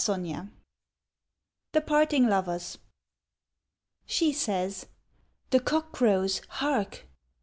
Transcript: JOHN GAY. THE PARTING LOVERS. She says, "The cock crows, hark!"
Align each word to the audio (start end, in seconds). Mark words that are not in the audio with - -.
JOHN 0.03 0.23
GAY. 0.23 0.39
THE 1.73 1.81
PARTING 1.81 2.25
LOVERS. 2.27 2.79
She 4.07 4.33
says, 4.33 4.87
"The 5.51 5.59
cock 5.59 5.91
crows, 5.91 6.41
hark!" 6.49 7.05